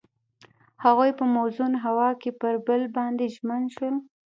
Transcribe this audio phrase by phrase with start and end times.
[0.83, 3.95] هغوی په موزون هوا کې پر بل باندې ژمن شول.